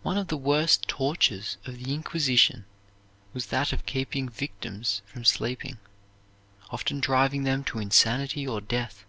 One 0.00 0.16
of 0.16 0.28
the 0.28 0.38
worst 0.38 0.88
tortures 0.88 1.58
of 1.66 1.76
the 1.76 1.92
Inquisition 1.92 2.64
was 3.34 3.48
that 3.48 3.74
of 3.74 3.84
keeping 3.84 4.26
victims 4.26 5.02
from 5.04 5.26
sleeping, 5.26 5.76
often 6.70 6.98
driving 6.98 7.42
them 7.44 7.62
to 7.64 7.78
insanity 7.78 8.46
or 8.48 8.62
death. 8.62 9.04